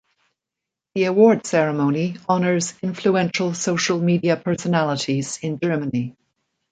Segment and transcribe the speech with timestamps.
[0.95, 6.15] The award ceremony honors influential social media personalities in Germany.